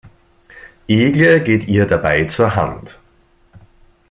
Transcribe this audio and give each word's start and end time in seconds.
Egle 0.87 1.41
geht 1.43 1.67
ihr 1.67 1.85
dabei 1.85 2.23
zur 2.25 2.55
Hand. 2.55 2.97